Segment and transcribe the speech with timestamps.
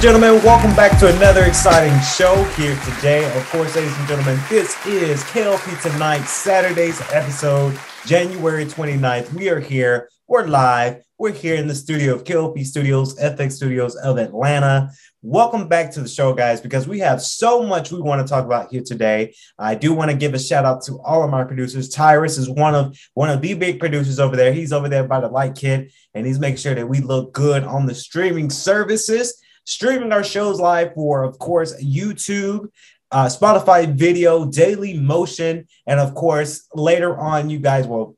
[0.00, 0.42] And gentlemen.
[0.42, 3.22] Welcome back to another exciting show here today.
[3.36, 9.30] Of course, ladies and gentlemen, this is KLP Tonight, Saturday's episode, January 29th.
[9.34, 10.08] We are here.
[10.26, 11.04] We're live.
[11.18, 14.90] We're here in the studio of KLP Studios, FX Studios of Atlanta.
[15.20, 18.46] Welcome back to the show, guys, because we have so much we want to talk
[18.46, 19.34] about here today.
[19.58, 21.90] I do want to give a shout out to all of my producers.
[21.90, 24.54] Tyrus is one of one of the big producers over there.
[24.54, 27.64] He's over there by the light kit, and he's making sure that we look good
[27.64, 29.38] on the streaming services,
[29.70, 32.68] streaming our shows live for, of course, YouTube.
[33.12, 38.16] Uh, Spotify video, Daily Motion, and of course, later on, you guys will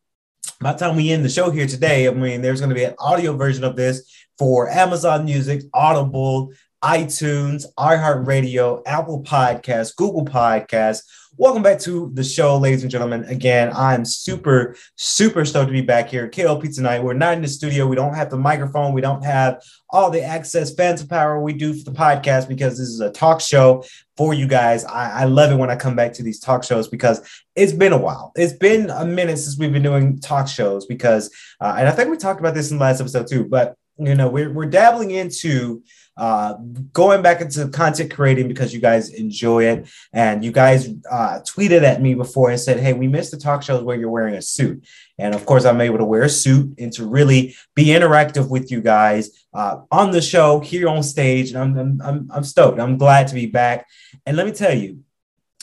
[0.61, 2.85] by the time we end the show here today, I mean, there's going to be
[2.85, 11.05] an audio version of this for Amazon Music, Audible, iTunes, iHeartRadio, Apple Podcasts, Google Podcasts.
[11.43, 13.25] Welcome back to the show, ladies and gentlemen.
[13.25, 17.03] Again, I'm super, super stoked to be back here at KLP tonight.
[17.03, 17.89] We're not in the studio.
[17.89, 18.93] We don't have the microphone.
[18.93, 22.87] We don't have all the access, phantom power we do for the podcast because this
[22.87, 23.83] is a talk show
[24.17, 24.85] for you guys.
[24.85, 27.93] I, I love it when I come back to these talk shows because it's been
[27.93, 28.31] a while.
[28.37, 31.29] It's been a minute since we've been doing talk shows because,
[31.61, 34.15] uh, and I think we talked about this in the last episode too, but you
[34.15, 35.83] know, we're, we're dabbling into
[36.17, 36.55] uh,
[36.93, 39.89] going back into content creating because you guys enjoy it.
[40.13, 43.63] And you guys uh, tweeted at me before and said, Hey, we missed the talk
[43.63, 44.85] shows where you're wearing a suit.
[45.19, 48.71] And of course, I'm able to wear a suit and to really be interactive with
[48.71, 51.53] you guys uh, on the show here on stage.
[51.53, 52.81] And I'm, I'm, I'm stoked.
[52.81, 53.87] I'm glad to be back.
[54.27, 55.01] And let me tell you,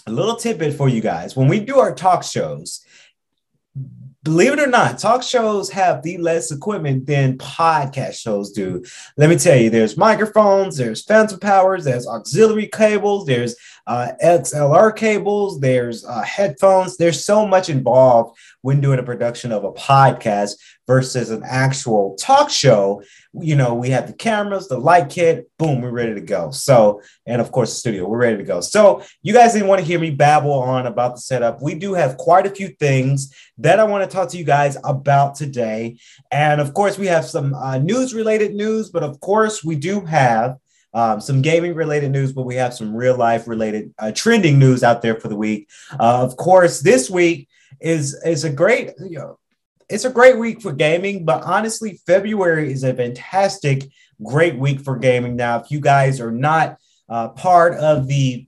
[0.08, 2.84] a little tidbit for you guys when we do our talk shows,
[4.24, 8.84] believe it or not, talk shows have the less equipment than podcast shows do.
[9.18, 13.56] Let me tell you, there's microphones, there's phantom powers, there's auxiliary cables, there's
[13.88, 16.98] uh, XLR cables, there's uh, headphones.
[16.98, 20.56] There's so much involved when doing a production of a podcast
[20.90, 23.04] versus an actual talk show.
[23.32, 26.50] You know, we have the cameras, the light kit, boom, we're ready to go.
[26.50, 28.60] So, and of course, the studio, we're ready to go.
[28.60, 31.62] So, you guys didn't want to hear me babble on about the setup.
[31.62, 34.78] We do have quite a few things that I want to talk to you guys
[34.84, 36.00] about today.
[36.32, 40.02] And of course, we have some uh, news related news, but of course, we do
[40.06, 40.58] have
[40.96, 44.84] um, some gaming related news, but we have some real life related uh, trending news
[44.84, 45.70] out there for the week.
[46.00, 47.48] Uh, of course, this week
[47.80, 49.39] is is a great you know
[49.90, 53.90] it's a great week for gaming, but honestly, February is a fantastic,
[54.24, 55.36] great week for gaming.
[55.36, 56.78] Now, if you guys are not
[57.10, 58.46] uh, part of the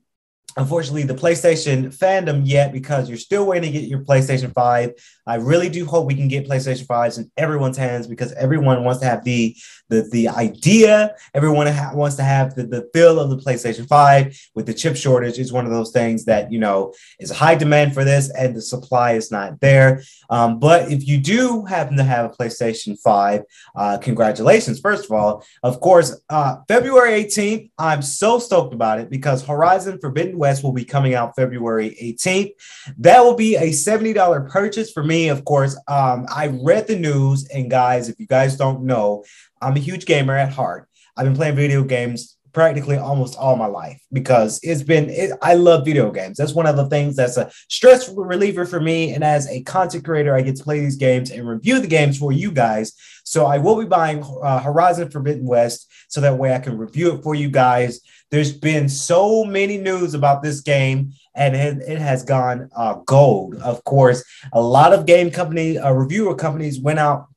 [0.57, 4.91] unfortunately the PlayStation fandom yet because you're still waiting to get your PlayStation 5.
[5.31, 8.99] I really do hope we can get PlayStation 5s in everyone's hands because everyone wants
[8.99, 9.55] to have the
[9.91, 14.49] the, the idea, everyone ha- wants to have the, the feel of the PlayStation 5
[14.55, 17.93] with the chip shortage is one of those things that, you know, is high demand
[17.93, 20.01] for this and the supply is not there.
[20.29, 23.43] Um, but if you do happen to have a PlayStation 5,
[23.75, 25.43] uh, congratulations, first of all.
[25.61, 30.71] Of course, uh, February 18th, I'm so stoked about it because Horizon Forbidden West will
[30.71, 32.51] be coming out February 18th.
[32.97, 35.75] That will be a $70 purchase for me, of course.
[35.87, 39.23] Um, I read the news, and guys, if you guys don't know,
[39.61, 40.87] I'm a huge gamer at heart.
[41.15, 45.53] I've been playing video games practically almost all my life because it's been it, i
[45.53, 46.37] love video games.
[46.37, 49.13] That's one of the things that's a stress reliever for me.
[49.13, 52.17] And as a content creator i get to play these games and review the games
[52.17, 52.93] for you guys.
[53.23, 57.13] So i will be buying uh, horizon forbidden west so that way i can review
[57.15, 58.01] it for you guys.
[58.29, 63.55] There's been so many news about this game and it, it has gone uh, gold.
[63.55, 64.23] Of course
[64.53, 67.27] a lot of game company uh, reviewer companies went out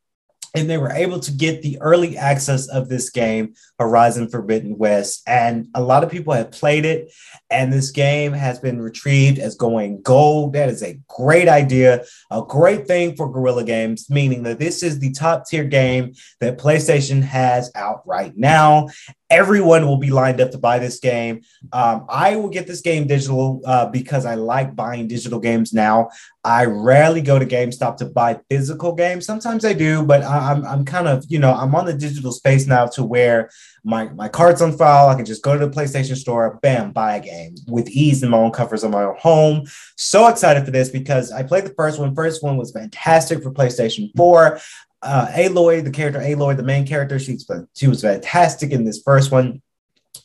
[0.55, 5.23] and they were able to get the early access of this game, Horizon Forbidden West.
[5.27, 7.13] And a lot of people have played it,
[7.51, 10.53] and this game has been retrieved as going gold.
[10.53, 15.01] That is a great idea, a great thing for Guerrilla Games, meaning that this is
[15.01, 18.89] the top tier game that PlayStation has out right now
[19.35, 21.43] everyone will be lined up to buy this game.
[21.73, 26.11] Um, I will get this game digital uh, because I like buying digital games now.
[26.45, 29.27] I rarely go to GameStop to buy physical games.
[29.27, 32.67] Sometimes I do, but I'm, I'm kind of, you know, I'm on the digital space
[32.67, 33.51] now to where
[33.83, 35.09] my, my card's on file.
[35.09, 38.31] I can just go to the PlayStation store, bam, buy a game with ease in
[38.31, 39.65] my own covers of my own home.
[39.97, 42.15] So excited for this because I played the first one.
[42.15, 44.61] First one was fantastic for PlayStation 4
[45.05, 49.31] uh, Aloy, the character Aloy, the main character, she's she was fantastic in this first
[49.31, 49.61] one.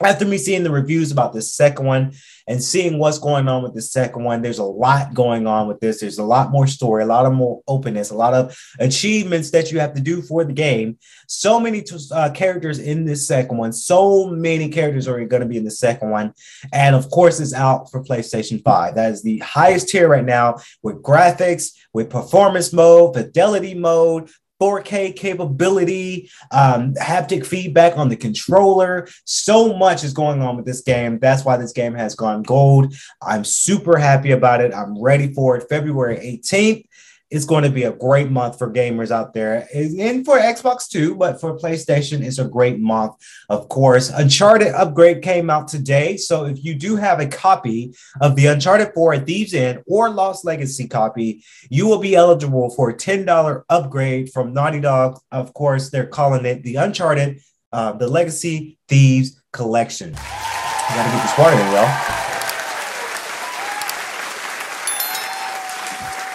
[0.01, 2.13] After me seeing the reviews about this second one
[2.47, 5.81] and seeing what's going on with the second one, there's a lot going on with
[5.81, 5.99] this.
[5.99, 9.73] There's a lot more story, a lot of more openness, a lot of achievements that
[9.73, 10.97] you have to do for the game.
[11.27, 11.83] So many
[12.13, 13.73] uh, characters in this second one.
[13.73, 16.33] So many characters are going to be in the second one,
[16.71, 18.95] and of course, it's out for PlayStation Five.
[18.95, 24.29] That is the highest tier right now with graphics, with performance mode, fidelity mode,
[24.59, 29.07] 4K capability, um, haptic feedback on the controller.
[29.25, 31.19] So much is going on with this game.
[31.19, 32.93] That's why this game has gone gold.
[33.21, 34.73] I'm super happy about it.
[34.73, 35.69] I'm ready for it.
[35.69, 36.85] February 18th
[37.31, 41.15] it's going to be a great month for gamers out there and for Xbox too,
[41.15, 43.13] but for PlayStation, it's a great month,
[43.49, 44.09] of course.
[44.09, 46.17] Uncharted upgrade came out today.
[46.17, 50.43] So if you do have a copy of the Uncharted 4 Thief's End or Lost
[50.43, 55.19] Legacy copy, you will be eligible for a $10 upgrade from Naughty Dog.
[55.31, 57.41] Of course, they're calling it the Uncharted,
[57.71, 60.09] uh, the Legacy Thieves Collection.
[60.09, 62.18] You gotta get this started, y'all.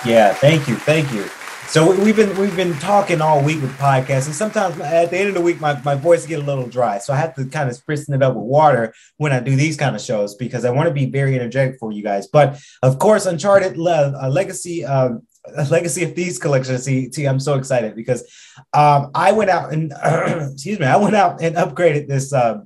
[0.05, 1.25] Yeah, thank you, thank you.
[1.69, 5.29] So we've been we've been talking all week with podcasts, and sometimes at the end
[5.29, 6.99] of the week, my, my voice get a little dry.
[6.99, 9.79] So I have to kind of spritz it up with water when I do these
[9.79, 12.27] kind of shows because I want to be very energetic for you guys.
[12.27, 14.85] But of course, Uncharted uh, Legacy.
[14.85, 15.27] Um,
[15.71, 16.79] Legacy of Thieves collection.
[16.79, 18.23] See, see, I'm so excited because
[18.73, 19.93] um, I went out and
[20.53, 22.61] excuse me, I went out and upgraded this, uh,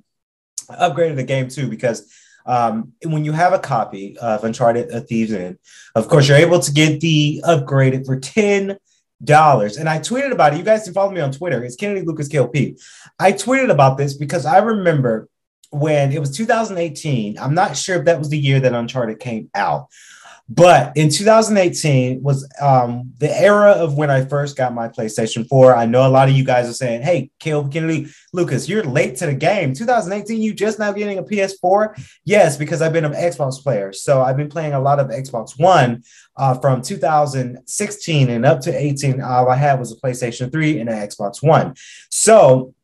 [0.71, 2.09] upgraded the game too because
[2.49, 5.59] um, when you have a copy of Uncharted A Thief's End,
[5.95, 8.79] of course, you're able to get the upgraded for $10.
[9.79, 10.59] And I tweeted about it.
[10.59, 11.63] You guys can follow me on Twitter.
[11.63, 12.81] It's Kennedy Lucas KLP.
[13.19, 15.29] I tweeted about this because I remember
[15.71, 17.39] when it was 2018.
[17.39, 19.89] I'm not sure if that was the year that Uncharted came out,
[20.49, 25.77] but in 2018 was um, the era of when I first got my PlayStation 4.
[25.77, 29.17] I know a lot of you guys are saying, "Hey, Caleb Kennedy, Lucas, you're late
[29.17, 29.75] to the game.
[29.75, 34.23] 2018, you just now getting a PS4?" Yes, because I've been an Xbox player, so
[34.23, 36.03] I've been playing a lot of Xbox One
[36.37, 39.21] uh, from 2016 and up to 18.
[39.21, 41.75] All I had was a PlayStation 3 and an Xbox One.
[42.11, 42.75] So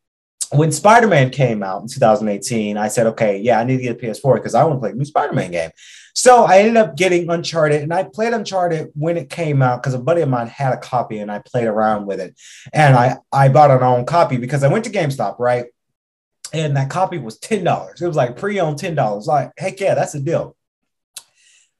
[0.51, 3.99] when Spider-Man came out in 2018, I said, okay, yeah, I need to get a
[3.99, 5.71] PS4 because I want to play a new Spider-Man game.
[6.15, 9.93] So I ended up getting Uncharted, and I played Uncharted when it came out because
[9.93, 12.39] a buddy of mine had a copy, and I played around with it.
[12.71, 15.65] And I I bought an own copy because I went to GameStop, right?
[16.53, 18.01] And that copy was ten dollars.
[18.01, 19.27] It was like pre-owned ten dollars.
[19.27, 20.54] Like heck yeah, that's a deal.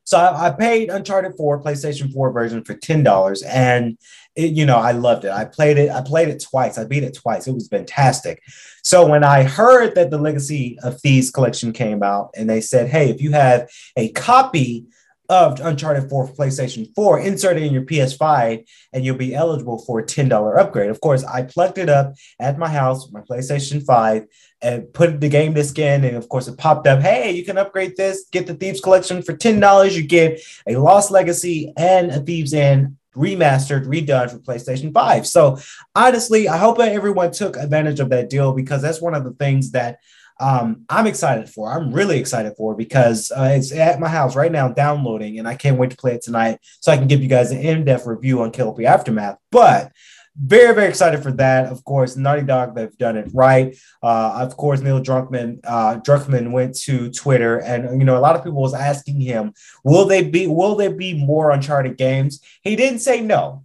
[0.06, 3.98] So I, I, paid Uncharted 4 PlayStation 4 version for ten dollars, and
[4.36, 5.32] it, you know I loved it.
[5.32, 5.90] I played it.
[5.90, 6.78] I played it twice.
[6.78, 7.48] I beat it twice.
[7.48, 8.42] It was fantastic.
[8.84, 12.88] So when I heard that the Legacy of Thieves collection came out, and they said,
[12.88, 13.68] "Hey, if you have
[13.98, 14.86] a copy
[15.30, 20.00] of Uncharted 4 PlayStation 4, insert it in your PS5, and you'll be eligible for
[20.00, 20.90] a $10 upgrade.
[20.90, 24.26] Of course, I plugged it up at my house, my PlayStation 5,
[24.62, 26.04] and put the game disc in.
[26.04, 29.22] And of course, it popped up hey, you can upgrade this, get the Thieves Collection
[29.22, 29.94] for $10.
[29.94, 35.26] You get a Lost Legacy and a Thief's End remastered, redone for PlayStation 5.
[35.28, 35.58] So
[35.96, 39.34] honestly, I hope that everyone took advantage of that deal because that's one of the
[39.34, 40.00] things that
[40.40, 41.72] um, I'm excited for.
[41.72, 45.56] I'm really excited for because uh, it's at my house right now downloading, and I
[45.56, 48.42] can't wait to play it tonight so I can give you guys an in-depth review
[48.42, 49.38] on KLP Aftermath.
[49.52, 49.92] But
[50.38, 51.72] very, very excited for that.
[51.72, 53.78] Of course, Naughty Dog, they've done it right.
[54.04, 58.36] Uh, of course, Neil Druckmann, uh, Druckmann went to Twitter, and you know, a lot
[58.36, 60.48] of people was asking him, "Will they be?
[60.48, 63.64] Will there be more Uncharted games?" He didn't say no.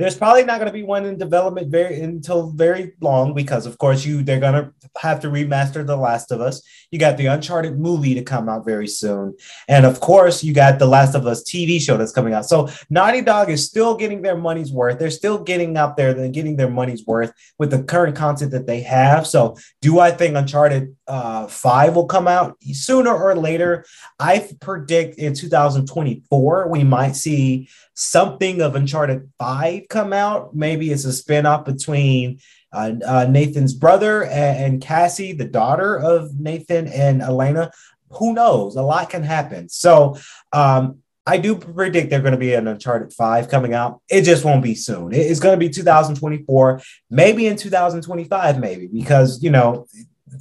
[0.00, 3.76] There's probably not going to be one in development very until very long because, of
[3.76, 6.62] course, you they're going to have to remaster The Last of Us.
[6.90, 9.36] You got the Uncharted movie to come out very soon,
[9.68, 12.46] and of course, you got The Last of Us TV show that's coming out.
[12.46, 14.98] So Naughty Dog is still getting their money's worth.
[14.98, 18.66] They're still getting out there and getting their money's worth with the current content that
[18.66, 19.26] they have.
[19.26, 23.84] So, do I think Uncharted uh, Five will come out sooner or later?
[24.18, 27.68] I predict in 2024 we might see
[28.00, 30.54] something of Uncharted 5 come out.
[30.54, 32.40] Maybe it's a spinoff between
[32.72, 37.72] uh, uh, Nathan's brother and, and, Cassie, the daughter of Nathan and Elena.
[38.10, 38.76] Who knows?
[38.76, 39.68] A lot can happen.
[39.68, 40.16] So
[40.52, 44.00] um, I do predict they're going to be an Uncharted 5 coming out.
[44.08, 45.12] It just won't be soon.
[45.12, 46.80] It's going to be 2024,
[47.10, 49.86] maybe in 2025, maybe, because, you know,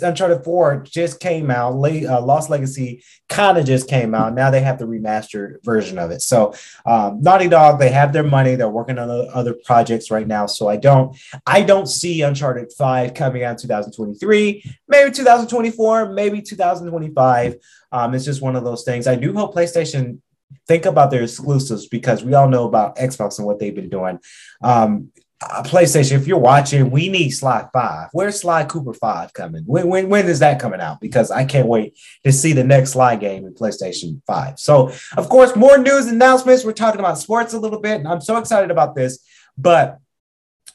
[0.01, 1.74] Uncharted 4 just came out.
[1.74, 4.34] uh, Lost Legacy kind of just came out.
[4.34, 6.22] Now they have the remastered version of it.
[6.22, 6.53] So
[6.86, 8.55] um, Naughty Dog, they have their money.
[8.55, 10.46] They're working on other projects right now.
[10.46, 14.63] So I don't, I don't see Uncharted 5 coming out in 2023.
[14.88, 16.13] Maybe 2024.
[16.13, 17.55] Maybe 2025.
[17.91, 19.08] Um, it's just one of those things.
[19.08, 20.19] I do hope PlayStation
[20.67, 24.19] think about their exclusives because we all know about Xbox and what they've been doing.
[24.62, 28.10] Um, uh, PlayStation, if you're watching, we need Sly Five.
[28.12, 29.63] Where's Sly Cooper Five coming?
[29.65, 31.00] When, when when is that coming out?
[31.00, 34.60] Because I can't wait to see the next Sly game in PlayStation Five.
[34.60, 36.65] So, of course, more news announcements.
[36.65, 39.19] We're talking about sports a little bit, and I'm so excited about this.
[39.58, 40.00] But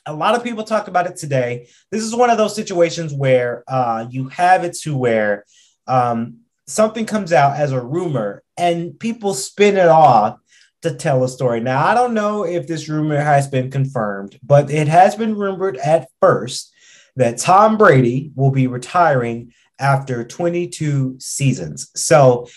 [0.06, 1.68] a lot of people talked about it today.
[1.90, 5.44] This is one of those situations where uh, you have it to where
[5.86, 10.38] um, something comes out as a rumor, and people spin it off
[10.84, 11.60] to tell a story.
[11.60, 15.76] Now, I don't know if this rumor has been confirmed, but it has been rumored
[15.78, 16.72] at first
[17.16, 21.90] that Tom Brady will be retiring after 22 seasons.
[21.94, 22.48] So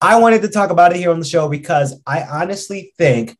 [0.00, 3.36] I wanted to talk about it here on the show because I honestly think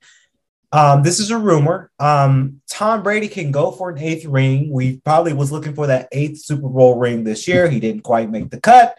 [0.73, 1.91] um, this is a rumor.
[1.99, 4.71] Um, Tom Brady can go for an eighth ring.
[4.71, 7.69] We probably was looking for that eighth Super Bowl ring this year.
[7.69, 8.97] He didn't quite make the cut.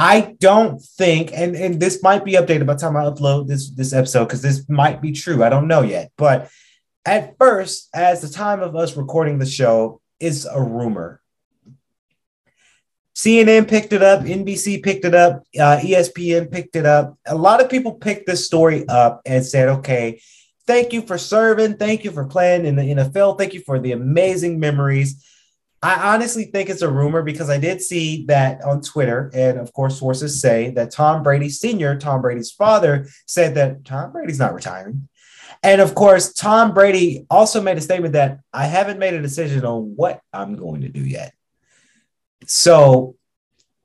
[0.00, 3.68] I don't think, and, and this might be updated by the time I upload this
[3.70, 5.42] this episode because this might be true.
[5.42, 6.12] I don't know yet.
[6.16, 6.48] But
[7.04, 11.20] at first, as the time of us recording the show is a rumor.
[13.16, 17.18] CNN picked it up, NBC picked it up, uh, ESPN picked it up.
[17.26, 20.20] A lot of people picked this story up and said, okay,
[20.68, 21.76] thank you for serving.
[21.76, 23.36] Thank you for playing in the NFL.
[23.36, 25.26] Thank you for the amazing memories.
[25.80, 29.72] I honestly think it's a rumor because I did see that on Twitter, and of
[29.72, 34.54] course, sources say that Tom Brady Sr., Tom Brady's father, said that Tom Brady's not
[34.54, 35.08] retiring.
[35.62, 39.64] And of course, Tom Brady also made a statement that I haven't made a decision
[39.64, 41.32] on what I'm going to do yet.
[42.46, 43.16] So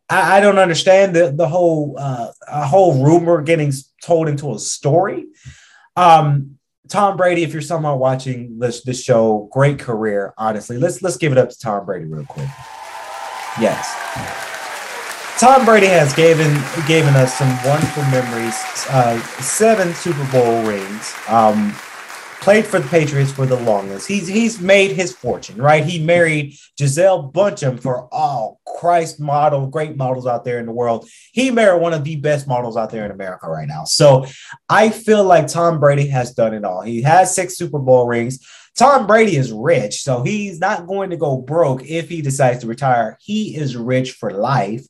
[0.10, 3.72] I, I don't understand the the whole uh, a whole rumor getting
[4.04, 5.26] told into a story.
[5.96, 6.58] Um,
[6.90, 10.34] Tom Brady, if you're somehow watching this this show, great career.
[10.38, 12.50] Honestly, let's let's give it up to Tom Brady real quick.
[13.60, 13.90] Yes,
[15.40, 16.54] Tom Brady has given
[16.88, 18.56] given us some wonderful memories.
[18.90, 21.13] Uh, seven Super Bowl rings.
[21.28, 21.74] Um,
[22.44, 24.06] played for the Patriots for the longest.
[24.06, 25.86] He's he's made his fortune, right?
[25.86, 30.74] He married Gisele Bündchen for all oh, Christ model, great models out there in the
[30.74, 31.08] world.
[31.32, 33.86] He married one of the best models out there in America right now.
[33.86, 34.26] So
[34.68, 36.82] I feel like Tom Brady has done it all.
[36.82, 38.46] He has six Super Bowl rings.
[38.76, 42.68] Tom Brady is rich, so he's not going to go broke if he decides to
[42.68, 43.18] retire.
[43.22, 44.86] He is rich for life.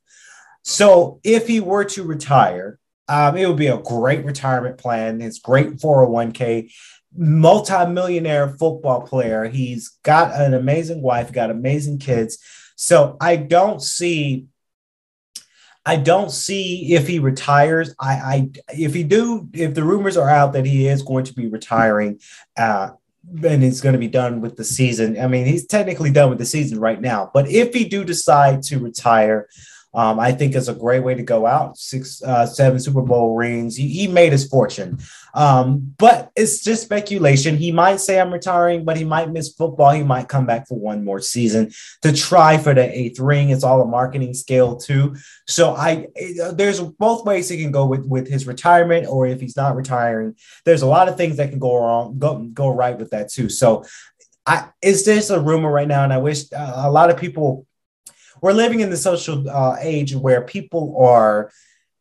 [0.64, 5.22] So if he were to retire, um, it would be a great retirement plan.
[5.22, 6.72] It's great 401k
[7.16, 9.46] multi-millionaire football player.
[9.46, 12.40] He's got an amazing wife, got amazing kids.
[12.76, 14.48] So I don't see
[15.86, 17.94] I don't see if he retires.
[18.00, 21.34] I, I if he do, if the rumors are out that he is going to
[21.34, 22.22] be retiring,
[22.58, 22.92] uh,
[23.44, 25.20] and it's going to be done with the season.
[25.20, 27.32] I mean, he's technically done with the season right now.
[27.34, 29.50] But if he do decide to retire,
[29.94, 31.78] um, I think is a great way to go out.
[31.78, 33.76] Six, uh, seven Super Bowl rings.
[33.76, 34.98] He, he made his fortune.
[35.36, 37.58] Um, but it's just speculation.
[37.58, 39.92] He might say I'm retiring, but he might miss football.
[39.92, 41.72] He might come back for one more season
[42.02, 43.50] to try for the eighth ring.
[43.50, 45.16] It's all a marketing scale too.
[45.48, 46.08] So I
[46.54, 50.36] there's both ways he can go with with his retirement, or if he's not retiring,
[50.66, 53.50] there's a lot of things that can go wrong, go go right with that too.
[53.50, 53.86] So
[54.46, 56.04] I is this a rumor right now?
[56.04, 57.66] And I wish uh, a lot of people
[58.44, 61.50] we're living in the social uh, age where people are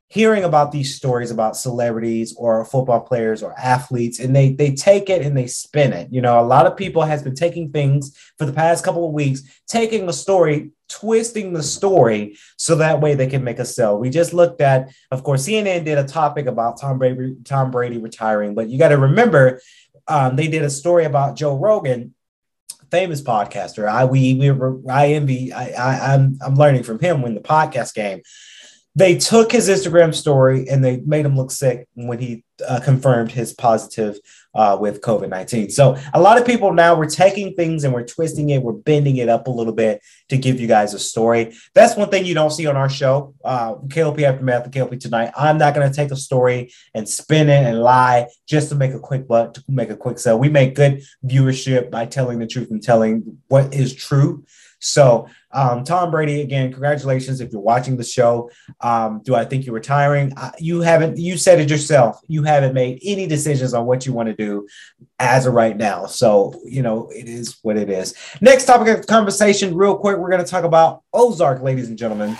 [0.08, 5.08] hearing about these stories about celebrities or football players or athletes and they they take
[5.08, 6.12] it and they spin it.
[6.12, 9.14] You know a lot of people has been taking things for the past couple of
[9.14, 13.99] weeks taking a story twisting the story so that way they can make a sell
[13.99, 17.96] we just looked at of course cnn did a topic about tom brady tom brady
[17.96, 19.58] retiring but you got to remember
[20.06, 22.14] um, they did a story about joe rogan
[22.92, 23.88] famous podcaster.
[23.88, 24.50] I we we
[24.88, 25.52] I envy.
[25.52, 28.22] I, I I'm I'm learning from him when the podcast game.
[28.94, 33.32] They took his Instagram story and they made him look sick when he uh, confirmed
[33.32, 34.18] his positive
[34.54, 35.70] uh, with COVID 19.
[35.70, 39.16] So, a lot of people now we're taking things and we're twisting it, we're bending
[39.16, 41.54] it up a little bit to give you guys a story.
[41.75, 45.32] That's one thing you don't see on our show, uh, KLP Aftermath KLP Tonight.
[45.37, 48.92] I'm not going to take a story and spin it and lie just to make
[48.92, 50.38] a quick butt, to make a quick sell.
[50.38, 54.44] We make good viewership by telling the truth and telling what is true.
[54.82, 58.50] So, um, Tom Brady, again, congratulations if you're watching the show.
[58.80, 60.32] Um, do I think you're retiring?
[60.36, 62.20] Uh, you haven't, you said it yourself.
[62.26, 64.66] You haven't made any decisions on what you want to do
[65.20, 66.06] as of right now.
[66.06, 68.14] So, you know, it is what it is.
[68.40, 72.36] Next topic of conversation, real quick, we're going to talk about Ozark, ladies and gentlemen.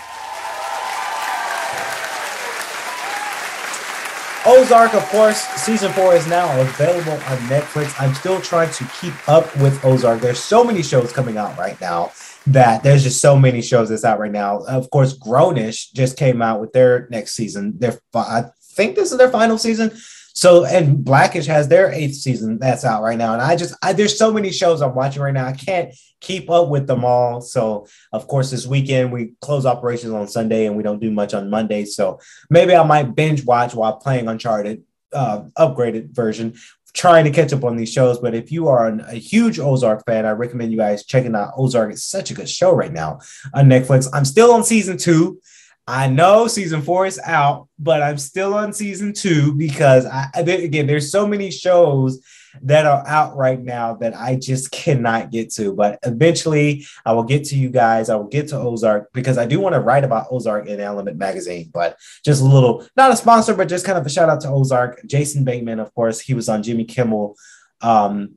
[4.45, 7.93] Ozark, of course, season four is now available on Netflix.
[7.97, 10.19] I'm still trying to keep up with Ozark.
[10.19, 12.11] There's so many shows coming out right now
[12.47, 14.59] that there's just so many shows that's out right now.
[14.59, 17.73] Of course, Grownish just came out with their next season.
[17.77, 19.91] Their I think this is their final season.
[20.35, 23.33] So and Blackish has their eighth season that's out right now.
[23.33, 25.45] And I just I, there's so many shows I'm watching right now.
[25.45, 27.39] I can't keep up with them all.
[27.39, 31.33] So of course this weekend we close operations on Sunday and we don't do much
[31.33, 31.85] on Monday.
[31.85, 32.19] So
[32.49, 34.83] maybe I might binge watch while playing Uncharted
[35.13, 36.55] uh, upgraded version
[36.93, 38.19] trying to catch up on these shows.
[38.19, 41.53] But if you are an, a huge Ozark fan, I recommend you guys checking out
[41.57, 41.91] Ozark.
[41.91, 43.19] It's such a good show right now
[43.53, 44.07] on Netflix.
[44.13, 45.39] I'm still on season two.
[45.85, 50.87] I know season four is out, but I'm still on season two because I again
[50.87, 52.23] there's so many shows
[52.61, 55.73] that are out right now that I just cannot get to.
[55.73, 58.09] But eventually I will get to you guys.
[58.09, 61.17] I will get to Ozark because I do want to write about Ozark in Element
[61.17, 61.69] magazine.
[61.73, 64.49] But just a little, not a sponsor, but just kind of a shout out to
[64.49, 65.01] Ozark.
[65.05, 67.35] Jason Bateman, of course, he was on Jimmy Kimmel.
[67.81, 68.35] Um,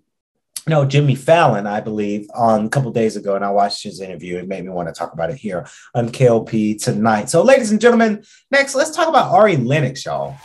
[0.68, 4.38] no, Jimmy Fallon, I believe, on a couple days ago, and I watched his interview.
[4.38, 7.30] It made me want to talk about it here on KLP tonight.
[7.30, 10.36] So, ladies and gentlemen, next, let's talk about Ari Lennox, y'all.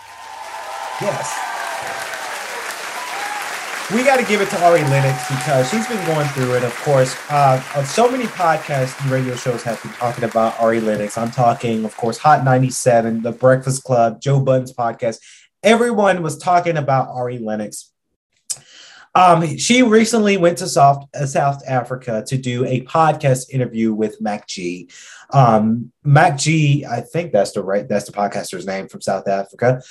[1.02, 1.51] Yes.
[3.94, 6.64] We got to give it to Ari Lennox because she's been going through it.
[6.64, 11.18] Of course, uh, so many podcasts and radio shows have been talking about Ari Lennox.
[11.18, 15.20] I'm talking, of course, Hot 97, The Breakfast Club, Joe Budden's podcast.
[15.62, 17.92] Everyone was talking about Ari Lennox
[19.14, 24.22] um, she recently went to South, uh, South Africa to do a podcast interview with
[24.22, 24.90] Mac G.
[25.34, 29.82] Um, Mac G, I think that's the right, that's the podcaster's name from South Africa.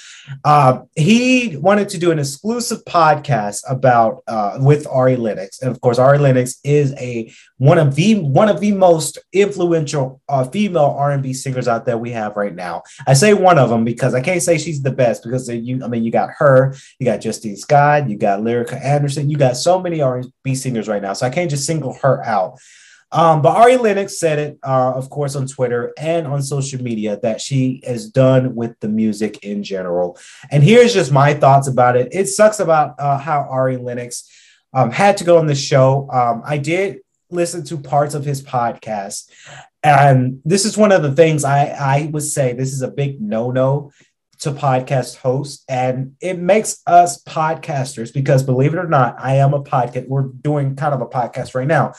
[0.44, 5.80] Um, he wanted to do an exclusive podcast about uh, with Ari Lennox, and of
[5.80, 10.96] course, Ari Lennox is a one of the one of the most influential uh, female
[10.98, 12.82] R and B singers out there we have right now.
[13.06, 15.88] I say one of them because I can't say she's the best because you, I
[15.88, 19.80] mean, you got her, you got Justine Scott, you got Lyrica Anderson, you got so
[19.80, 22.58] many R and B singers right now, so I can't just single her out.
[23.12, 27.18] Um, but Ari Lennox said it, uh, of course, on Twitter and on social media
[27.22, 30.18] that she is done with the music in general.
[30.50, 32.08] And here's just my thoughts about it.
[32.12, 34.30] It sucks about uh, how Ari Lennox
[34.72, 36.08] um, had to go on the show.
[36.12, 37.00] Um, I did
[37.30, 39.28] listen to parts of his podcast,
[39.82, 43.20] and this is one of the things I, I would say this is a big
[43.20, 43.92] no no
[44.40, 49.52] to podcast hosts and it makes us podcasters because believe it or not i am
[49.52, 51.92] a podcast we're doing kind of a podcast right now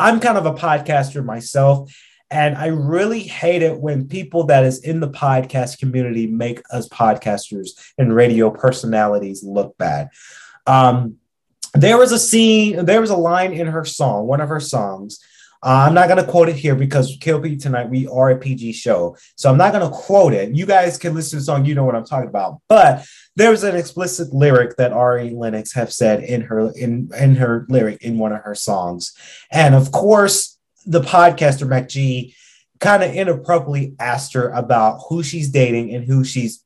[0.00, 1.94] I'm kind of a podcaster myself.
[2.30, 6.88] And I really hate it when people that is in the podcast community make us
[6.88, 10.08] podcasters and radio personalities look bad.
[10.66, 11.16] Um,
[11.74, 15.18] there was a scene, there was a line in her song, one of her songs.
[15.62, 18.72] Uh, I'm not going to quote it here because KLP tonight, we are a PG
[18.72, 19.16] show.
[19.36, 20.54] So I'm not going to quote it.
[20.54, 22.60] You guys can listen to the song, you know what I'm talking about.
[22.68, 23.04] But
[23.36, 27.66] there was an explicit lyric that Ari Lennox have said in her in in her
[27.68, 29.14] lyric in one of her songs,
[29.50, 32.34] and of course the podcaster Mac G
[32.80, 36.64] kind of inappropriately asked her about who she's dating and who she's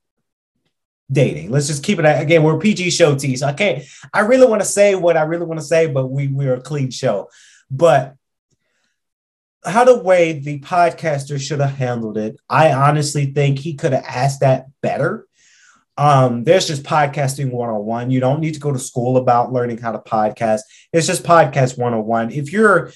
[1.10, 1.50] dating.
[1.50, 2.42] Let's just keep it again.
[2.42, 3.36] We're PG show, T.
[3.36, 3.84] So I can't.
[4.12, 6.60] I really want to say what I really want to say, but we we're a
[6.60, 7.28] clean show.
[7.70, 8.14] But
[9.64, 14.04] how the way the podcaster should have handled it, I honestly think he could have
[14.04, 15.26] asked that better.
[15.96, 18.10] Um, there's just podcasting 101.
[18.10, 20.60] You don't need to go to school about learning how to podcast.
[20.92, 22.32] It's just podcast 101.
[22.32, 22.92] If you're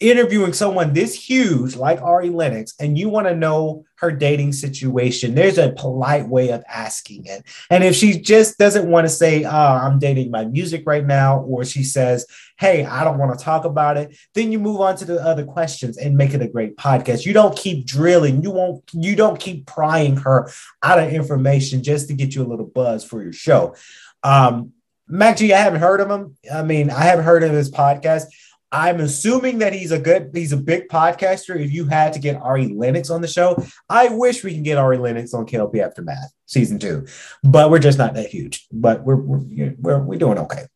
[0.00, 5.34] interviewing someone this huge like Ari Lennox and you want to know her dating situation,
[5.34, 7.44] there's a polite way of asking it.
[7.68, 11.40] And if she just doesn't want to say, oh, I'm dating my music right now,
[11.40, 12.24] or she says,
[12.58, 15.44] hey, I don't want to talk about it, then you move on to the other
[15.44, 17.26] questions and make it a great podcast.
[17.26, 20.50] You don't keep drilling, you won't, you don't keep prying her
[20.82, 23.76] out of information just to get you a little buzz for your show.
[24.22, 24.72] Um,
[25.08, 26.36] Mac G, I haven't heard of him.
[26.52, 28.26] I mean, I haven't heard of his podcast.
[28.72, 31.58] I'm assuming that he's a good, he's a big podcaster.
[31.58, 34.78] If you had to get Ari Lennox on the show, I wish we can get
[34.78, 37.06] Ari Lennox on KLP Aftermath season two,
[37.42, 38.66] but we're just not that huge.
[38.70, 40.66] But we're we're we're, we're doing okay.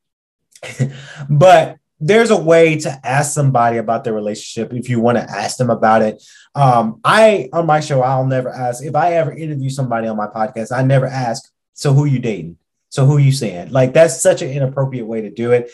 [1.31, 5.57] but there's a way to ask somebody about their relationship if you want to ask
[5.57, 6.23] them about it.
[6.55, 10.27] Um, I on my show, I'll never ask if I ever interview somebody on my
[10.27, 10.77] podcast.
[10.77, 12.59] I never ask, so who you dating?
[12.89, 13.71] So who you saying?
[13.71, 15.71] Like that's such an inappropriate way to do it.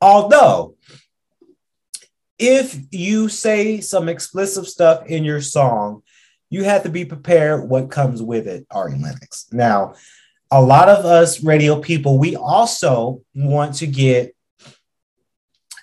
[0.00, 0.76] Although
[2.38, 6.02] if you say some explicit stuff in your song,
[6.50, 9.46] you have to be prepared what comes with it, Ari Lennox.
[9.52, 9.94] Now,
[10.50, 14.34] a lot of us radio people, we also want to get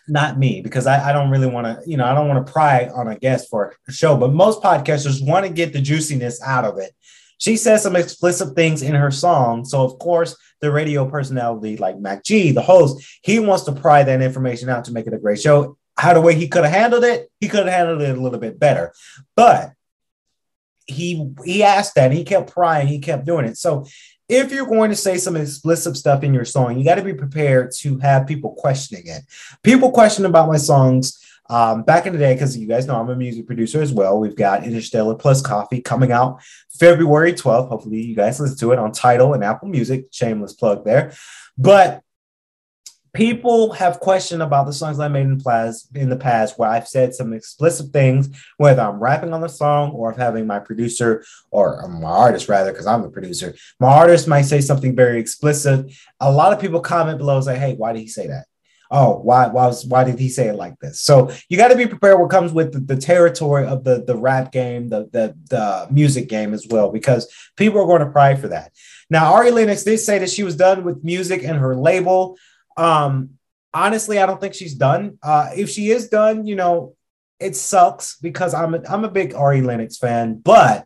[0.07, 2.51] not me because I, I don't really want to, you know, I don't want to
[2.51, 6.41] pry on a guest for a show, but most podcasters want to get the juiciness
[6.43, 6.91] out of it.
[7.39, 9.65] She says some explicit things in her song.
[9.65, 14.03] So, of course, the radio personality like Mac G, the host, he wants to pry
[14.03, 16.73] that information out to make it a great show how the way he could have
[16.73, 18.93] handled it, he could have handled it a little bit better.
[19.35, 19.73] But
[20.85, 23.57] he he asked that, he kept prying, he kept doing it.
[23.57, 23.85] So
[24.29, 27.13] if you're going to say some explicit stuff in your song, you got to be
[27.13, 29.23] prepared to have people questioning it.
[29.61, 31.23] People question about my songs.
[31.51, 34.19] Um, back in the day, because you guys know I'm a music producer as well.
[34.19, 36.43] We've got Interstellar Plus Coffee coming out
[36.79, 37.69] February 12th.
[37.69, 40.05] Hopefully, you guys listen to it on Tidal and Apple Music.
[40.11, 41.11] Shameless plug there.
[41.57, 42.03] But
[43.13, 46.87] people have questioned about the songs I made in, plas- in the past where I've
[46.87, 51.23] said some explicit things, whether I'm rapping on the song or if having my producer
[51.51, 55.91] or my artist rather, because I'm the producer, my artist might say something very explicit.
[56.19, 58.45] A lot of people comment below say, hey, why did he say that?
[58.91, 60.99] Oh, why, why, was, why did he say it like this?
[61.01, 64.15] So you got to be prepared what comes with the, the, territory of the, the
[64.15, 68.33] rap game, the, the, the music game as well, because people are going to pry
[68.33, 68.71] for that.
[69.11, 72.37] Now, Ari Lennox did say that she was done with music and her label.
[72.79, 73.31] Um,
[73.73, 75.17] honestly, I don't think she's done.
[75.21, 76.95] Uh, if she is done, you know,
[77.39, 80.85] it sucks because I'm a, I'm a big Ari Lennox fan, but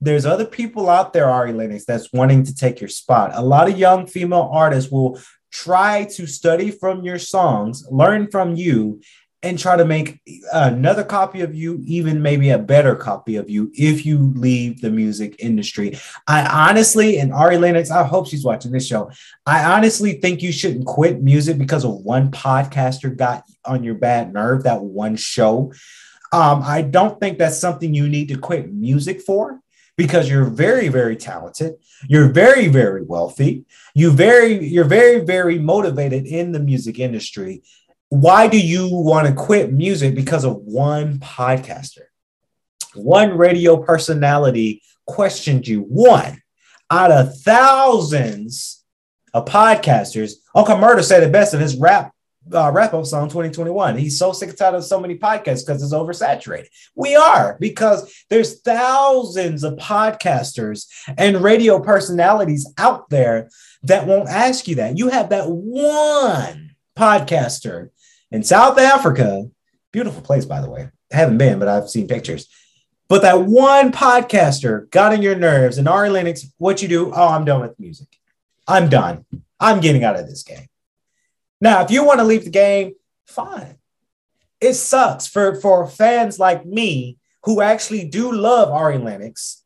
[0.00, 3.30] there's other people out there, Ari Lennox, that's wanting to take your spot.
[3.34, 5.18] A lot of young female artists will
[5.50, 9.00] try to study from your songs, learn from you,
[9.46, 10.20] and try to make
[10.52, 14.90] another copy of you, even maybe a better copy of you, if you leave the
[14.90, 15.98] music industry.
[16.26, 19.10] I honestly, and Ari Lennox, I hope she's watching this show.
[19.46, 24.32] I honestly think you shouldn't quit music because of one podcaster got on your bad
[24.32, 25.72] nerve, that one show.
[26.32, 29.60] Um, I don't think that's something you need to quit music for
[29.96, 31.72] because you're very very talented
[32.06, 37.62] you're very very wealthy you very you're very very motivated in the music industry
[38.08, 42.04] why do you want to quit music because of one podcaster?
[42.94, 45.80] One radio personality questioned you.
[45.80, 46.42] One
[46.90, 48.84] out of thousands
[49.34, 50.34] of podcasters.
[50.54, 52.12] Uncle Murda said it best in his rap
[52.52, 53.98] uh, wrap up song 2021.
[53.98, 56.68] He's so sick and tired of so many podcasts because it's oversaturated.
[56.94, 60.86] We are because there's thousands of podcasters
[61.18, 63.50] and radio personalities out there
[63.82, 64.98] that won't ask you that.
[64.98, 67.90] You have that one podcaster
[68.30, 69.48] in South Africa.
[69.92, 70.90] Beautiful place, by the way.
[71.12, 72.48] I haven't been, but I've seen pictures.
[73.08, 77.12] But that one podcaster got on your nerves, and Ari Lennox, what you do?
[77.14, 78.08] Oh, I'm done with music.
[78.66, 79.24] I'm done.
[79.60, 80.66] I'm getting out of this game.
[81.60, 82.94] Now, if you want to leave the game,
[83.26, 83.78] fine.
[84.60, 89.62] It sucks for, for fans like me who actually do love Ari Lennox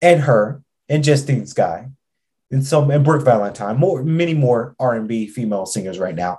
[0.00, 1.88] and her and Justine Skye
[2.50, 6.38] and so and Brooke Valentine, more many more R&B female singers right now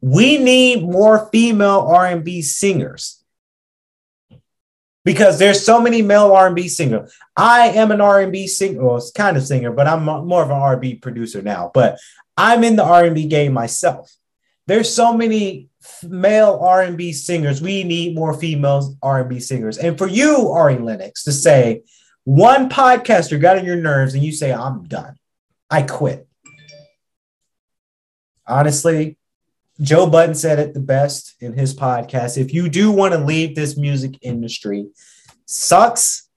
[0.00, 3.22] we need more female R&B singers
[5.04, 7.16] because there's so many male R&B singers.
[7.36, 10.56] I am an R&B singer, well, it's kind of singer, but I'm more of an
[10.56, 11.70] R&B producer now.
[11.72, 11.98] But
[12.36, 14.12] I'm in the R&B game myself.
[14.66, 15.68] There's so many
[16.02, 17.62] male R&B singers.
[17.62, 19.78] We need more female R&B singers.
[19.78, 21.82] And for you, Ari Lennox, to say
[22.24, 25.14] one podcaster got on your nerves and you say, I'm done.
[25.70, 26.26] I quit.
[28.46, 29.16] Honestly,
[29.80, 32.38] Joe Budden said it the best in his podcast.
[32.38, 34.86] If you do want to leave this music industry,
[35.44, 36.28] sucks,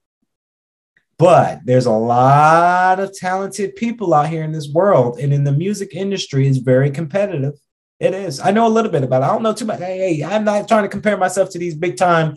[1.18, 5.52] but there's a lot of talented people out here in this world, and in the
[5.52, 7.54] music industry is very competitive.
[8.00, 8.40] It is.
[8.40, 9.26] I know a little bit about it.
[9.26, 9.80] I don't know too much.
[9.80, 12.36] Hey, hey, I'm not trying to compare myself to these big time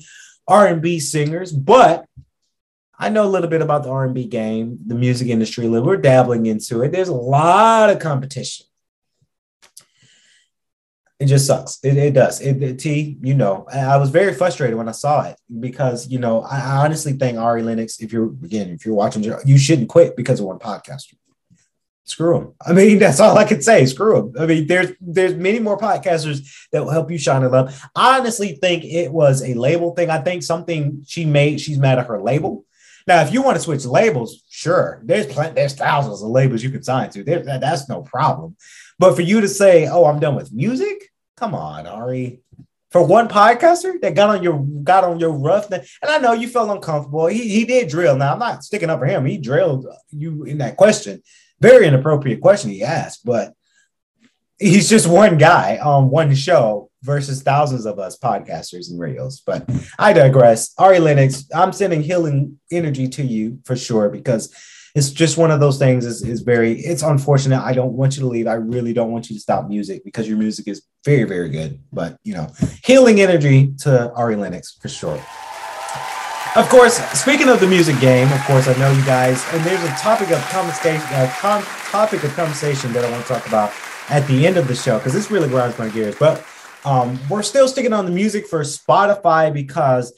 [0.48, 2.04] R&B singers, but
[2.98, 5.68] I know a little bit about the R&B game, the music industry.
[5.68, 6.92] We're dabbling into it.
[6.92, 8.66] There's a lot of competition
[11.22, 11.78] it just sucks.
[11.84, 12.40] It, it does.
[12.40, 16.18] It, it, T, you know, I was very frustrated when I saw it because, you
[16.18, 19.88] know, I, I honestly think Ari Lennox, if you're, again, if you're watching, you shouldn't
[19.88, 21.14] quit because of one podcaster.
[22.04, 22.54] Screw them.
[22.66, 23.86] I mean, that's all I can say.
[23.86, 24.42] Screw them.
[24.42, 26.40] I mean, there's there's many more podcasters
[26.72, 27.80] that will help you shine in love.
[27.94, 30.10] I honestly think it was a label thing.
[30.10, 31.60] I think something she made.
[31.60, 32.64] She's mad at her label.
[33.06, 35.00] Now, if you want to switch labels, sure.
[35.04, 37.22] There's plenty, there's thousands of labels you can sign to.
[37.22, 38.56] There, that's no problem.
[38.98, 41.11] But for you to say, "Oh, I'm done with music,"
[41.42, 42.38] Come on, Ari.
[42.92, 46.46] For one podcaster that got on your got on your rough, and I know you
[46.46, 47.26] felt uncomfortable.
[47.26, 48.14] He he did drill.
[48.14, 49.26] Now I'm not sticking up for him.
[49.26, 51.20] He drilled you in that question.
[51.58, 53.54] Very inappropriate question he asked, but
[54.60, 59.40] he's just one guy on one show versus thousands of us podcasters and radios.
[59.44, 60.72] But I digress.
[60.78, 64.54] Ari Lennox, I'm sending healing energy to you for sure because
[64.94, 68.22] it's just one of those things is, is very it's unfortunate i don't want you
[68.22, 71.24] to leave i really don't want you to stop music because your music is very
[71.24, 72.46] very good but you know
[72.84, 75.20] healing energy to ari lennox for sure.
[76.54, 79.82] Of course speaking of the music game of course i know you guys and there's
[79.82, 83.72] a topic of conversation uh, topic of conversation that i want to talk about
[84.10, 86.44] at the end of the show because this really grinds my gears but
[86.84, 90.12] um, we're still sticking on the music for spotify because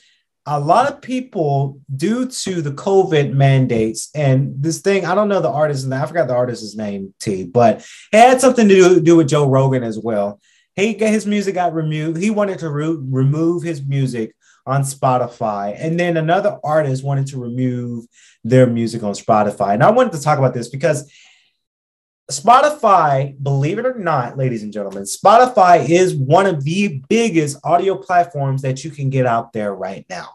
[0.47, 5.41] a lot of people, due to the COVID mandates and this thing, I don't know
[5.41, 7.79] the artist, I forgot the artist's name, T, but
[8.13, 10.41] it had something to do, do with Joe Rogan as well.
[10.77, 12.21] He his music got removed.
[12.21, 14.35] He wanted to re- remove his music
[14.67, 18.07] on Spotify, and then another artist wanted to remove
[18.43, 19.75] their music on Spotify.
[19.75, 21.11] And I wanted to talk about this because
[22.31, 27.97] Spotify, believe it or not, ladies and gentlemen, Spotify is one of the biggest audio
[27.97, 30.31] platforms that you can get out there right now.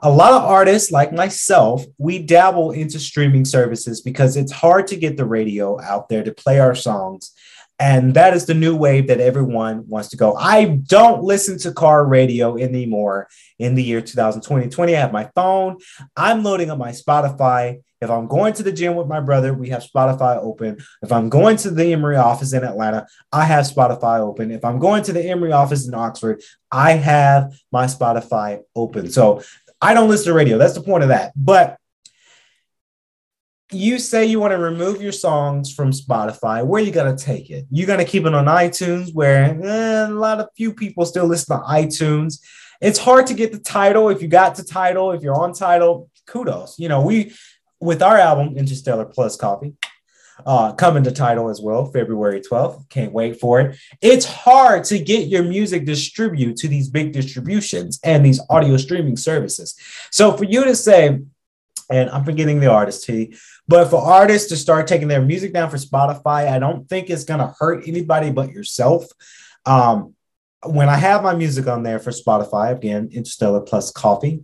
[0.00, 4.96] A lot of artists like myself, we dabble into streaming services because it's hard to
[4.96, 7.32] get the radio out there to play our songs.
[7.80, 10.36] And that is the new wave that everyone wants to go.
[10.36, 14.68] I don't listen to car radio anymore in the year 2020.
[14.68, 15.78] 20, I have my phone.
[16.14, 19.68] I'm loading up my Spotify if I'm going to the gym with my brother, we
[19.70, 20.78] have Spotify open.
[21.02, 24.50] If I'm going to the Emory office in Atlanta, I have Spotify open.
[24.50, 29.10] If I'm going to the Emory office in Oxford, I have my Spotify open.
[29.10, 29.42] So
[29.82, 30.56] I don't listen to radio.
[30.56, 31.32] That's the point of that.
[31.36, 31.76] But
[33.72, 36.64] you say you want to remove your songs from Spotify.
[36.64, 37.66] Where you gonna take it?
[37.70, 41.56] You gonna keep it on iTunes, where eh, a lot of few people still listen
[41.56, 42.40] to iTunes.
[42.80, 44.08] It's hard to get the Tidal.
[44.08, 46.78] If you got the Tidal, if you're on Tidal, kudos.
[46.78, 47.32] You know, we
[47.80, 49.74] with our album Interstellar Plus Coffee,
[50.46, 52.88] uh, coming to Tidal as well, February 12th.
[52.88, 53.78] Can't wait for it.
[54.00, 59.16] It's hard to get your music distributed to these big distributions and these audio streaming
[59.16, 59.76] services.
[60.10, 61.20] So for you to say,
[61.90, 65.70] and I'm forgetting the artist T, but for artists to start taking their music down
[65.70, 69.06] for Spotify, I don't think it's gonna hurt anybody but yourself.
[69.66, 70.14] Um,
[70.64, 74.42] when I have my music on there for Spotify, again, Interstellar Plus Coffee,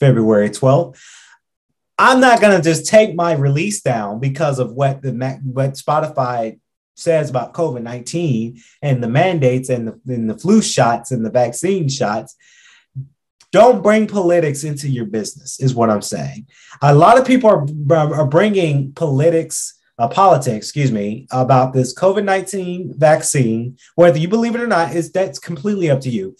[0.00, 0.98] February 12th.
[1.96, 5.12] I'm not gonna just take my release down because of what the
[5.44, 6.58] what Spotify
[6.96, 11.30] says about COVID 19 and the mandates and the, and the flu shots and the
[11.30, 12.36] vaccine shots.
[13.54, 16.48] Don't bring politics into your business, is what I'm saying.
[16.82, 22.24] A lot of people are, are bringing politics, uh, politics, excuse me, about this COVID
[22.24, 23.76] 19 vaccine.
[23.94, 26.34] Whether you believe it or not, is that's completely up to you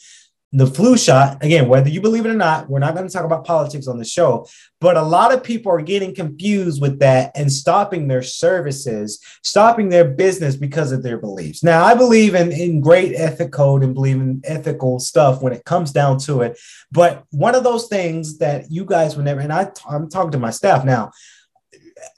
[0.56, 3.24] the flu shot, again, whether you believe it or not, we're not going to talk
[3.24, 4.46] about politics on the show,
[4.80, 9.88] but a lot of people are getting confused with that and stopping their services, stopping
[9.88, 11.64] their business because of their beliefs.
[11.64, 15.64] Now, I believe in, in great ethic code and believe in ethical stuff when it
[15.64, 16.56] comes down to it.
[16.92, 20.38] But one of those things that you guys would never, and I, I'm talking to
[20.38, 21.10] my staff now,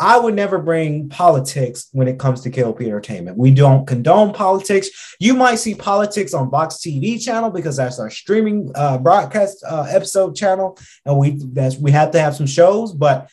[0.00, 3.36] I would never bring politics when it comes to KLP Entertainment.
[3.36, 5.16] We don't condone politics.
[5.20, 9.86] You might see politics on Box TV channel because that's our streaming uh, broadcast uh,
[9.88, 12.92] episode channel, and we that's we have to have some shows.
[12.92, 13.30] But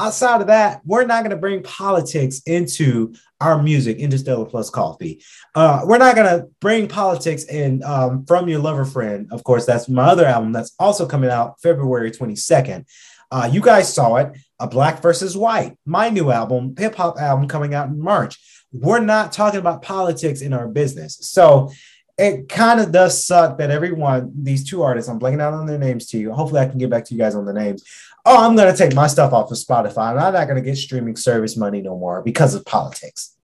[0.00, 5.22] outside of that, we're not going to bring politics into our music, Interstellar Plus Coffee.
[5.54, 9.28] Uh, we're not going to bring politics in um, from your lover friend.
[9.30, 12.84] Of course, that's my other album that's also coming out February 22nd.
[13.30, 17.48] Uh, you guys saw it, a Black versus White, my new album, hip hop album
[17.48, 18.38] coming out in March.
[18.72, 21.18] We're not talking about politics in our business.
[21.22, 21.70] So
[22.16, 25.78] it kind of does suck that everyone, these two artists, I'm blanking out on their
[25.78, 26.32] names to you.
[26.32, 27.84] Hopefully, I can get back to you guys on the names.
[28.24, 30.68] Oh, I'm going to take my stuff off of Spotify and I'm not going to
[30.68, 33.36] get streaming service money no more because of politics.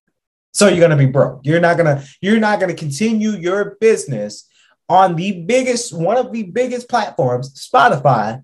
[0.53, 1.41] So you're going to be broke.
[1.45, 4.49] You're not going to, you're not going to continue your business
[4.89, 8.43] on the biggest, one of the biggest platforms, Spotify,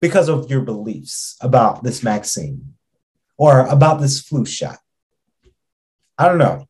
[0.00, 2.74] because of your beliefs about this vaccine
[3.36, 4.78] or about this flu shot.
[6.18, 6.66] I don't know.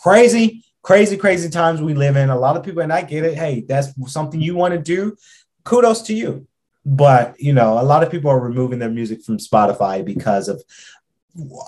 [0.00, 2.30] Crazy, crazy, crazy times we live in.
[2.30, 3.36] A lot of people, and I get it.
[3.36, 5.16] Hey, that's something you want to do.
[5.64, 6.46] Kudos to you.
[6.86, 10.62] But you know, a lot of people are removing their music from Spotify because of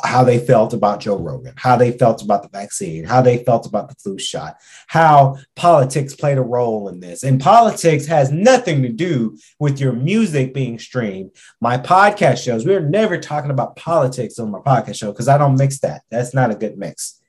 [0.04, 3.66] how they felt about Joe Rogan, how they felt about the vaccine, how they felt
[3.66, 4.56] about the flu shot,
[4.86, 7.22] how politics played a role in this.
[7.22, 11.30] And politics has nothing to do with your music being streamed.
[11.60, 15.56] My podcast shows, we're never talking about politics on my podcast show because I don't
[15.56, 16.02] mix that.
[16.10, 17.19] That's not a good mix.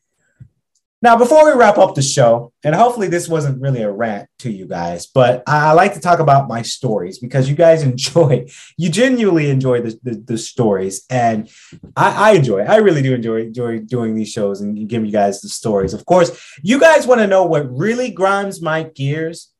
[1.03, 4.51] Now, before we wrap up the show, and hopefully this wasn't really a rant to
[4.51, 8.45] you guys, but I like to talk about my stories because you guys enjoy,
[8.77, 11.03] you genuinely enjoy the, the, the stories.
[11.09, 11.49] And
[11.95, 12.59] I, I, enjoy.
[12.61, 15.95] I really do enjoy, enjoy doing these shows and giving you guys the stories.
[15.95, 19.51] Of course, you guys want to know what really grinds my gears?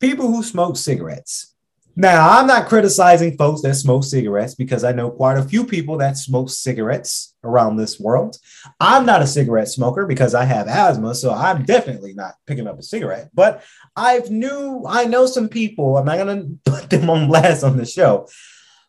[0.00, 1.54] People who smoke cigarettes.
[1.96, 5.98] Now, I'm not criticizing folks that smoke cigarettes because I know quite a few people
[5.98, 8.36] that smoke cigarettes around this world.
[8.78, 12.78] I'm not a cigarette smoker because I have asthma, so I'm definitely not picking up
[12.78, 13.30] a cigarette.
[13.34, 13.64] But
[13.96, 15.96] I've knew I know some people.
[15.96, 18.28] I'm not gonna put them on blast on the show,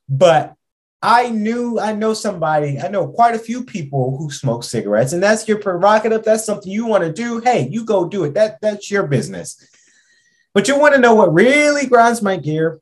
[0.07, 0.53] but
[1.01, 2.79] I knew I know somebody.
[2.79, 6.23] I know quite a few people who smoke cigarettes, and that's your prerogative.
[6.23, 7.39] That's something you want to do.
[7.39, 8.35] Hey, you go do it.
[8.35, 9.67] That that's your business.
[10.53, 12.79] But you want to know what really grinds my gear?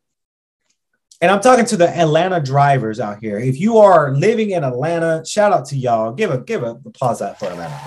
[1.21, 3.38] And I'm talking to the Atlanta drivers out here.
[3.38, 6.13] If you are living in Atlanta, shout out to y'all.
[6.13, 7.77] Give a give a applause out for Atlanta.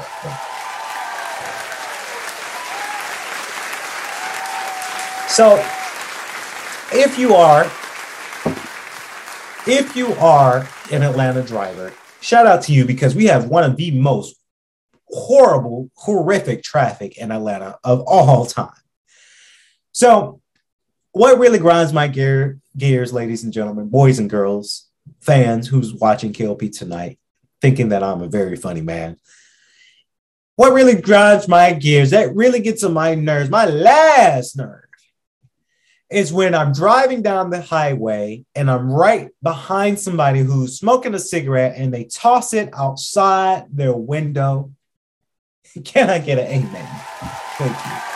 [5.28, 5.54] So
[6.92, 7.64] if you are
[9.66, 11.92] if you are an Atlanta driver
[12.22, 14.36] shout out to you because we have one of the most
[15.08, 18.70] horrible, horrific traffic in Atlanta of all time.
[19.92, 20.40] So,
[21.12, 24.88] what really grinds my gear, gears, ladies and gentlemen, boys and girls,
[25.20, 27.18] fans who's watching KLP tonight,
[27.60, 29.16] thinking that I'm a very funny man.
[30.56, 34.84] What really grinds my gears, that really gets on my nerves, my last nerve,
[36.10, 41.18] is when I'm driving down the highway and I'm right behind somebody who's smoking a
[41.18, 44.72] cigarette and they toss it outside their window.
[45.84, 46.88] Can I get an amen?
[47.56, 48.12] Thank you.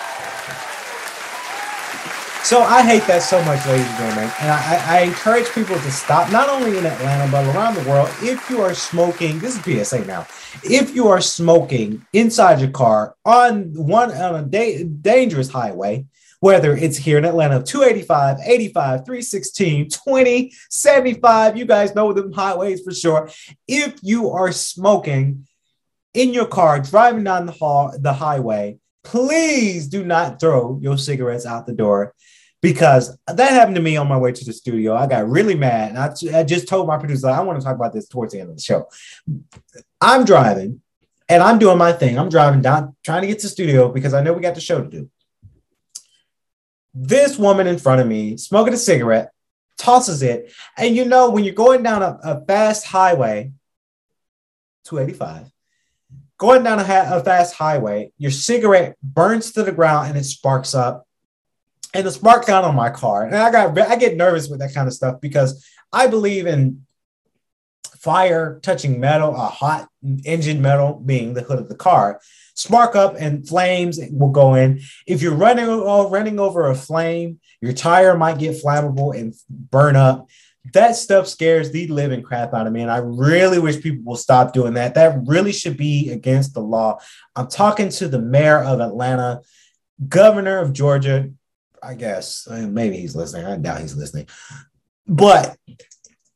[2.47, 4.31] So I hate that so much, ladies and gentlemen.
[4.39, 8.09] And I, I, encourage people to stop, not only in Atlanta, but around the world.
[8.23, 10.29] If you are smoking, this is PSA now.
[10.63, 16.07] If you are smoking inside your car on one on a da- dangerous highway,
[16.39, 22.81] whether it's here in Atlanta, 285, 85, 316, 20, 75, you guys know the highways
[22.83, 23.29] for sure.
[23.67, 25.49] If you are smoking
[26.15, 31.45] in your car, driving down the hall, the highway, please do not throw your cigarettes
[31.45, 32.15] out the door
[32.63, 34.95] because that happened to me on my way to the studio.
[34.95, 35.91] I got really mad.
[35.91, 38.41] And I, I just told my producer, I want to talk about this towards the
[38.41, 38.89] end of the show.
[40.01, 40.81] I'm driving
[41.29, 42.19] and I'm doing my thing.
[42.19, 44.61] I'm driving down, trying to get to the studio because I know we got the
[44.61, 45.11] show to do.
[46.95, 49.31] This woman in front of me smoking a cigarette,
[49.77, 50.53] tosses it.
[50.79, 53.53] And you know, when you're going down a, a fast highway,
[54.85, 55.51] 285,
[56.39, 60.75] going down a, a fast highway, your cigarette burns to the ground and it sparks
[60.75, 61.07] up
[61.97, 63.25] and the spark got on my car.
[63.25, 66.87] And I got I get nervous with that kind of stuff because I believe in
[67.99, 69.89] fire touching metal, a hot
[70.25, 72.21] engine metal being the hood of the car.
[72.55, 74.81] Spark up and flames will go in.
[75.07, 79.97] If you're running uh, running over a flame, your tire might get flammable and burn
[79.97, 80.29] up.
[80.73, 82.83] That stuff scares the living crap out of me.
[82.83, 84.95] And I really wish people will stop doing that.
[84.95, 86.99] That really should be against the law.
[87.37, 89.43] I'm talking to the mayor of Atlanta,
[90.09, 91.31] governor of Georgia,
[91.83, 93.47] I guess eh, maybe he's listening.
[93.47, 94.27] I doubt he's listening.
[95.07, 95.57] But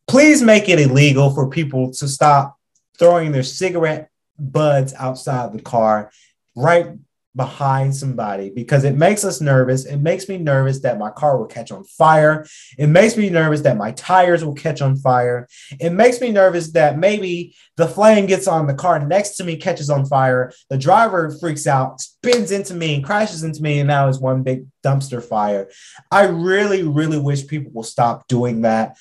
[0.07, 2.59] please make it illegal for people to stop
[2.99, 6.11] throwing their cigarette buds outside the car
[6.57, 6.93] right
[7.41, 9.87] behind somebody because it makes us nervous.
[9.87, 12.45] It makes me nervous that my car will catch on fire.
[12.77, 15.49] It makes me nervous that my tires will catch on fire.
[15.81, 19.57] It makes me nervous that maybe the flame gets on the car next to me,
[19.57, 20.53] catches on fire.
[20.69, 24.43] The driver freaks out, spins into me, and crashes into me, and now it's one
[24.43, 25.71] big dumpster fire.
[26.11, 28.99] I really, really wish people will stop doing that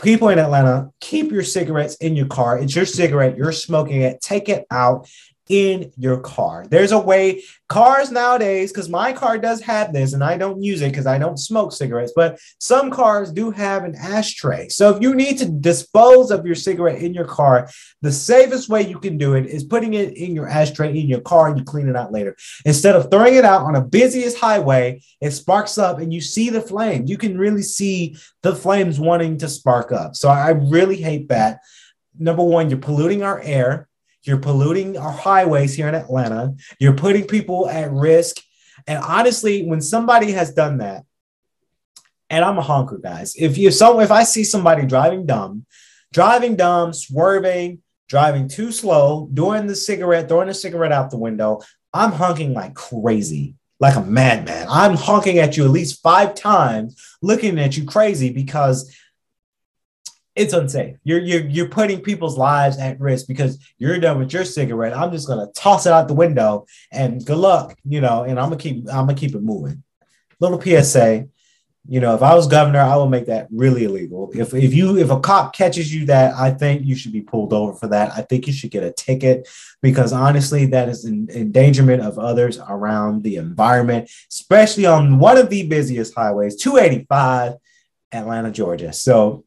[0.00, 2.58] people in Atlanta, keep your cigarettes in your car.
[2.58, 3.36] It's your cigarette.
[3.36, 4.22] You're smoking it.
[4.22, 5.06] Take it out
[5.52, 6.64] in your car.
[6.66, 10.80] There's a way cars nowadays, because my car does have this, and I don't use
[10.80, 14.70] it because I don't smoke cigarettes, but some cars do have an ashtray.
[14.70, 17.68] So if you need to dispose of your cigarette in your car,
[18.00, 21.20] the safest way you can do it is putting it in your ashtray in your
[21.20, 22.34] car and you clean it out later.
[22.64, 26.48] Instead of throwing it out on a busiest highway, it sparks up and you see
[26.48, 27.04] the flame.
[27.06, 30.16] You can really see the flames wanting to spark up.
[30.16, 31.60] So I really hate that.
[32.18, 33.88] Number one, you're polluting our air
[34.24, 36.54] you're polluting our highways here in Atlanta.
[36.78, 38.36] You're putting people at risk.
[38.86, 41.04] And honestly, when somebody has done that,
[42.30, 43.34] and I'm a honker, guys.
[43.36, 45.66] If you so if I see somebody driving dumb,
[46.12, 51.60] driving dumb, swerving, driving too slow, doing the cigarette, throwing a cigarette out the window,
[51.92, 54.66] I'm honking like crazy, like a madman.
[54.70, 58.94] I'm honking at you at least five times, looking at you crazy because
[60.34, 60.96] it's unsafe.
[61.04, 64.96] You're you're you're putting people's lives at risk because you're done with your cigarette.
[64.96, 68.24] I'm just gonna toss it out the window and good luck, you know.
[68.24, 69.82] And I'm gonna keep I'm gonna keep it moving.
[70.40, 71.28] Little PSA,
[71.86, 74.30] you know, if I was governor, I would make that really illegal.
[74.34, 77.52] If if you if a cop catches you that, I think you should be pulled
[77.52, 78.12] over for that.
[78.16, 79.48] I think you should get a ticket
[79.82, 85.50] because honestly, that is an endangerment of others around the environment, especially on one of
[85.50, 87.54] the busiest highways, 285,
[88.12, 88.92] Atlanta, Georgia.
[88.92, 89.44] So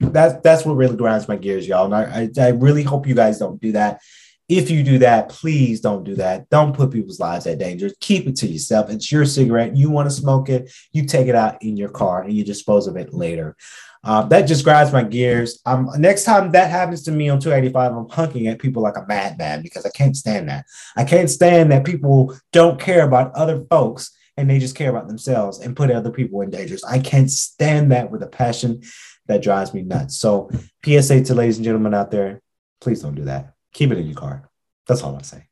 [0.00, 1.84] that's that's what really grinds my gears, y'all.
[1.84, 4.00] And I, I, I really hope you guys don't do that.
[4.48, 6.50] If you do that, please don't do that.
[6.50, 7.88] Don't put people's lives at danger.
[8.00, 8.90] Keep it to yourself.
[8.90, 9.76] It's your cigarette.
[9.76, 12.88] You want to smoke it, you take it out in your car and you dispose
[12.88, 13.56] of it later.
[14.02, 15.60] Uh, that just grinds my gears.
[15.66, 19.06] Um, next time that happens to me on 285, I'm hunking at people like a
[19.06, 20.64] madman because I can't stand that.
[20.96, 25.06] I can't stand that people don't care about other folks and they just care about
[25.06, 26.76] themselves and put other people in danger.
[26.88, 28.82] I can't stand that with a passion
[29.26, 30.16] that drives me nuts.
[30.16, 30.50] So,
[30.84, 32.40] PSA to ladies and gentlemen out there,
[32.80, 33.54] please don't do that.
[33.72, 34.48] Keep it in your car.
[34.86, 35.44] That's all I say.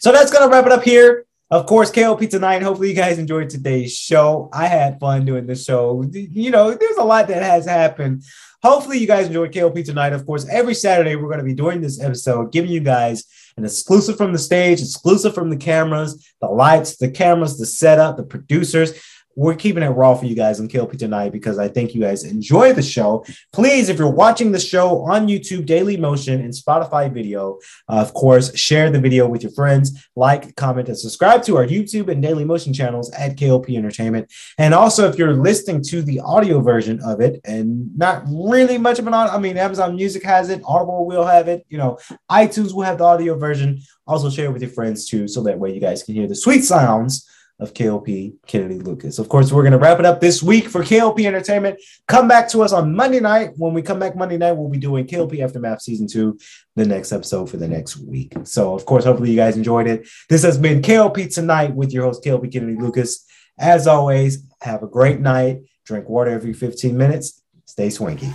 [0.00, 2.62] So that's gonna wrap it up here Of course, KLP tonight.
[2.62, 4.48] Hopefully, you guys enjoyed today's show.
[4.52, 6.02] I had fun doing the show.
[6.12, 8.24] You know, there's a lot that has happened.
[8.62, 10.14] Hopefully, you guys enjoyed KLP tonight.
[10.14, 13.24] Of course, every Saturday, we're going to be doing this episode, giving you guys
[13.56, 18.16] an exclusive from the stage, exclusive from the cameras, the lights, the cameras, the setup,
[18.16, 18.98] the producers
[19.36, 22.24] we're keeping it raw for you guys on KLP tonight because I think you guys
[22.24, 23.24] enjoy the show.
[23.52, 27.58] Please, if you're watching the show on YouTube, Daily Motion, and Spotify video,
[27.88, 31.66] uh, of course, share the video with your friends, like, comment, and subscribe to our
[31.66, 34.32] YouTube and Daily Motion channels at KLP Entertainment.
[34.58, 38.98] And also, if you're listening to the audio version of it and not really much
[38.98, 41.98] of an audio, I mean, Amazon Music has it, Audible will have it, you know,
[42.30, 43.80] iTunes will have the audio version.
[44.06, 46.34] Also, share it with your friends too, so that way you guys can hear the
[46.34, 47.28] sweet sounds
[47.60, 49.18] of KLP Kennedy Lucas.
[49.18, 51.80] Of course, we're going to wrap it up this week for KLP Entertainment.
[52.08, 53.50] Come back to us on Monday night.
[53.56, 56.38] When we come back Monday night, we'll be doing KLP Aftermath Season 2,
[56.74, 58.34] the next episode for the next week.
[58.44, 60.08] So, of course, hopefully you guys enjoyed it.
[60.28, 63.24] This has been KLP Tonight with your host, KLP Kennedy Lucas.
[63.58, 65.60] As always, have a great night.
[65.84, 67.42] Drink water every 15 minutes.
[67.66, 68.32] Stay swanky.